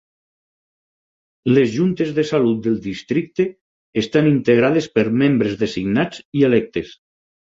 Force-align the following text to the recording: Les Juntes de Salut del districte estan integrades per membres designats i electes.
Les 1.51 1.67
Juntes 1.73 2.13
de 2.19 2.23
Salut 2.29 2.63
del 2.69 2.79
districte 2.87 3.45
estan 4.03 4.29
integrades 4.31 4.89
per 4.97 5.05
membres 5.25 5.61
designats 5.65 6.25
i 6.41 6.45
electes. 6.49 6.97